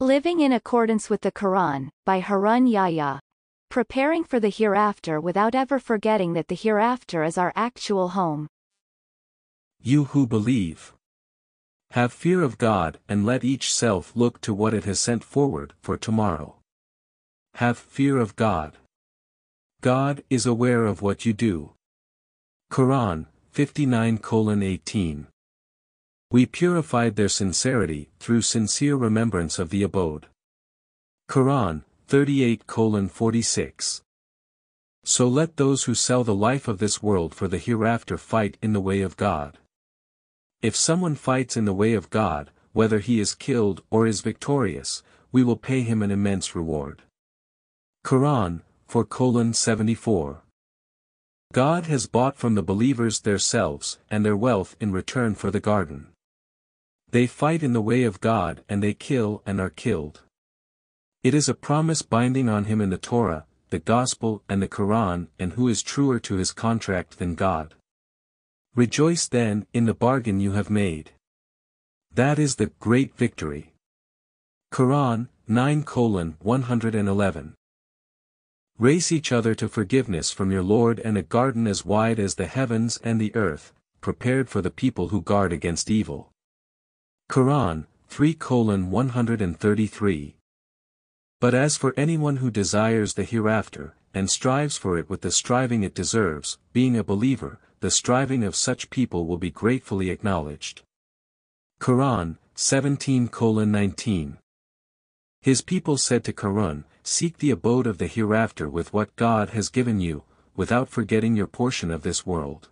Living 0.00 0.40
in 0.40 0.52
Accordance 0.52 1.08
with 1.08 1.22
the 1.22 1.32
Quran, 1.32 1.88
by 2.04 2.20
Harun 2.20 2.66
Yahya. 2.66 3.18
Preparing 3.70 4.24
for 4.24 4.38
the 4.38 4.50
hereafter 4.50 5.22
without 5.22 5.54
ever 5.54 5.78
forgetting 5.78 6.34
that 6.34 6.48
the 6.48 6.54
hereafter 6.54 7.24
is 7.24 7.38
our 7.38 7.50
actual 7.56 8.08
home. 8.08 8.46
You 9.80 10.04
who 10.04 10.26
believe. 10.26 10.92
Have 11.92 12.12
fear 12.12 12.42
of 12.42 12.58
God 12.58 12.98
and 13.08 13.24
let 13.24 13.42
each 13.42 13.72
self 13.72 14.14
look 14.14 14.42
to 14.42 14.52
what 14.52 14.74
it 14.74 14.84
has 14.84 15.00
sent 15.00 15.24
forward 15.24 15.72
for 15.80 15.96
tomorrow. 15.96 16.56
Have 17.54 17.78
fear 17.78 18.18
of 18.18 18.36
God. 18.36 18.76
God 19.80 20.22
is 20.28 20.44
aware 20.44 20.84
of 20.84 21.00
what 21.00 21.24
you 21.24 21.32
do. 21.32 21.72
Quran, 22.70 23.28
59 23.50 24.20
18. 24.62 25.26
We 26.30 26.44
purified 26.44 27.14
their 27.14 27.28
sincerity 27.28 28.10
through 28.18 28.42
sincere 28.42 28.96
remembrance 28.96 29.60
of 29.60 29.70
the 29.70 29.84
abode. 29.84 30.26
Quran, 31.30 31.84
38 32.08 32.64
46. 33.10 34.02
So 35.04 35.28
let 35.28 35.56
those 35.56 35.84
who 35.84 35.94
sell 35.94 36.24
the 36.24 36.34
life 36.34 36.66
of 36.66 36.78
this 36.78 37.00
world 37.00 37.32
for 37.32 37.46
the 37.46 37.58
hereafter 37.58 38.18
fight 38.18 38.56
in 38.60 38.72
the 38.72 38.80
way 38.80 39.02
of 39.02 39.16
God. 39.16 39.58
If 40.62 40.74
someone 40.74 41.14
fights 41.14 41.56
in 41.56 41.64
the 41.64 41.72
way 41.72 41.92
of 41.92 42.10
God, 42.10 42.50
whether 42.72 42.98
he 42.98 43.20
is 43.20 43.34
killed 43.34 43.82
or 43.88 44.04
is 44.04 44.20
victorious, 44.20 45.04
we 45.30 45.44
will 45.44 45.56
pay 45.56 45.82
him 45.82 46.02
an 46.02 46.10
immense 46.10 46.56
reward. 46.56 47.02
Quran, 48.04 48.62
4 48.88 49.04
colon 49.04 49.54
74. 49.54 50.42
God 51.52 51.86
has 51.86 52.08
bought 52.08 52.36
from 52.36 52.56
the 52.56 52.62
believers 52.62 53.20
their 53.20 53.38
selves 53.38 53.98
and 54.10 54.24
their 54.24 54.36
wealth 54.36 54.74
in 54.80 54.90
return 54.90 55.36
for 55.36 55.52
the 55.52 55.60
garden. 55.60 56.08
They 57.10 57.26
fight 57.26 57.62
in 57.62 57.72
the 57.72 57.80
way 57.80 58.02
of 58.02 58.20
God 58.20 58.64
and 58.68 58.82
they 58.82 58.94
kill 58.94 59.42
and 59.46 59.60
are 59.60 59.70
killed. 59.70 60.22
It 61.22 61.34
is 61.34 61.48
a 61.48 61.54
promise 61.54 62.02
binding 62.02 62.48
on 62.48 62.64
him 62.64 62.80
in 62.80 62.90
the 62.90 62.98
Torah, 62.98 63.46
the 63.70 63.78
Gospel 63.78 64.42
and 64.48 64.62
the 64.62 64.68
Quran 64.68 65.28
and 65.38 65.54
who 65.54 65.68
is 65.68 65.82
truer 65.82 66.18
to 66.20 66.36
his 66.36 66.52
contract 66.52 67.18
than 67.18 67.34
God. 67.34 67.74
Rejoice 68.74 69.26
then 69.26 69.66
in 69.72 69.86
the 69.86 69.94
bargain 69.94 70.38
you 70.40 70.52
have 70.52 70.70
made. 70.70 71.12
That 72.12 72.38
is 72.38 72.56
the 72.56 72.66
great 72.80 73.16
victory. 73.16 73.72
Quran, 74.72 75.28
9 75.48 75.84
colon 75.84 76.36
111. 76.40 77.54
Race 78.78 79.10
each 79.10 79.32
other 79.32 79.54
to 79.54 79.68
forgiveness 79.68 80.30
from 80.30 80.50
your 80.50 80.62
Lord 80.62 81.00
and 81.00 81.16
a 81.16 81.22
garden 81.22 81.66
as 81.66 81.84
wide 81.84 82.18
as 82.18 82.34
the 82.34 82.46
heavens 82.46 82.98
and 83.02 83.20
the 83.20 83.34
earth, 83.34 83.72
prepared 84.00 84.50
for 84.50 84.60
the 84.60 84.70
people 84.70 85.08
who 85.08 85.22
guard 85.22 85.52
against 85.52 85.90
evil. 85.90 86.30
Quran, 87.30 87.86
3 88.08 88.34
133. 88.34 90.36
But 91.40 91.54
as 91.54 91.76
for 91.76 91.92
anyone 91.96 92.36
who 92.36 92.50
desires 92.50 93.14
the 93.14 93.24
hereafter, 93.24 93.94
and 94.14 94.30
strives 94.30 94.78
for 94.78 94.96
it 94.96 95.10
with 95.10 95.20
the 95.20 95.30
striving 95.30 95.82
it 95.82 95.94
deserves, 95.94 96.58
being 96.72 96.96
a 96.96 97.04
believer, 97.04 97.58
the 97.80 97.90
striving 97.90 98.44
of 98.44 98.56
such 98.56 98.90
people 98.90 99.26
will 99.26 99.38
be 99.38 99.50
gratefully 99.50 100.08
acknowledged. 100.08 100.82
Quran, 101.80 102.38
17 102.54 103.28
19. 103.30 104.38
His 105.42 105.60
people 105.60 105.98
said 105.98 106.24
to 106.24 106.32
Qarun, 106.32 106.84
Seek 107.02 107.38
the 107.38 107.50
abode 107.50 107.86
of 107.86 107.98
the 107.98 108.06
hereafter 108.06 108.70
with 108.70 108.92
what 108.92 109.14
God 109.16 109.50
has 109.50 109.68
given 109.68 110.00
you, 110.00 110.22
without 110.56 110.88
forgetting 110.88 111.36
your 111.36 111.46
portion 111.46 111.90
of 111.90 112.02
this 112.02 112.24
world. 112.24 112.70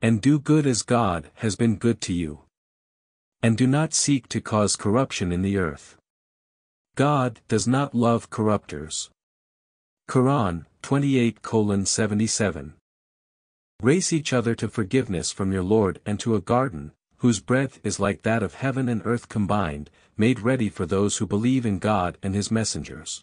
And 0.00 0.22
do 0.22 0.38
good 0.38 0.66
as 0.66 0.82
God 0.82 1.30
has 1.34 1.54
been 1.54 1.76
good 1.76 2.00
to 2.02 2.14
you. 2.14 2.40
And 3.42 3.56
do 3.56 3.66
not 3.66 3.94
seek 3.94 4.28
to 4.28 4.40
cause 4.40 4.74
corruption 4.74 5.30
in 5.30 5.42
the 5.42 5.58
earth. 5.58 5.96
God 6.96 7.40
does 7.46 7.68
not 7.68 7.94
love 7.94 8.30
corrupters. 8.30 9.10
Quran, 10.08 10.64
28 10.82 11.38
77. 11.86 12.74
Race 13.80 14.12
each 14.12 14.32
other 14.32 14.56
to 14.56 14.68
forgiveness 14.68 15.30
from 15.30 15.52
your 15.52 15.62
Lord 15.62 16.00
and 16.04 16.18
to 16.18 16.34
a 16.34 16.40
garden, 16.40 16.90
whose 17.18 17.38
breadth 17.38 17.78
is 17.84 18.00
like 18.00 18.22
that 18.22 18.42
of 18.42 18.54
heaven 18.54 18.88
and 18.88 19.02
earth 19.04 19.28
combined, 19.28 19.90
made 20.16 20.40
ready 20.40 20.68
for 20.68 20.86
those 20.86 21.18
who 21.18 21.26
believe 21.26 21.64
in 21.64 21.78
God 21.78 22.18
and 22.22 22.34
his 22.34 22.50
messengers. 22.50 23.22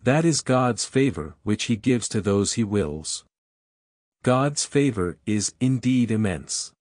That 0.00 0.24
is 0.24 0.42
God's 0.42 0.84
favor 0.84 1.34
which 1.42 1.64
he 1.64 1.74
gives 1.74 2.08
to 2.10 2.20
those 2.20 2.52
he 2.52 2.62
wills. 2.62 3.24
God's 4.22 4.64
favor 4.64 5.18
is 5.26 5.54
indeed 5.60 6.12
immense. 6.12 6.72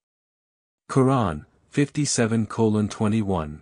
Quran, 0.90 1.46
57 1.78 2.48
colon 2.48 2.90
21. 2.90 3.62